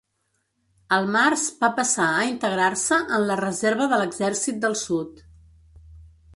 Al 0.95 1.09
març 1.15 1.43
va 1.65 1.69
passar 1.81 2.07
a 2.15 2.25
integrar-se 2.31 2.99
en 3.19 3.27
la 3.33 3.37
reserva 3.45 3.89
de 3.95 4.03
l'Exèrcit 4.03 4.61
del 4.67 4.81
Sud. 4.85 5.25